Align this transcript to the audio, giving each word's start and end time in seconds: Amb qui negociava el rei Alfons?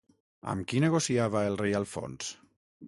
Amb 0.53 0.65
qui 0.71 0.81
negociava 0.85 1.45
el 1.51 1.61
rei 1.63 1.79
Alfons? 1.83 2.35